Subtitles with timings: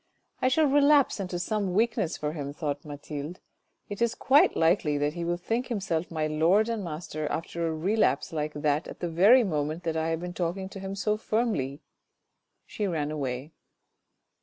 [0.41, 3.39] "I shall relapse into some weakness for him," thought Mathilde;"
[3.87, 7.71] it is quite likely that he will think himself my lord and master after a
[7.75, 11.17] relapse like that at the very moment that I have been talking to him so
[11.17, 11.81] firmly."
[12.65, 13.51] She ran away.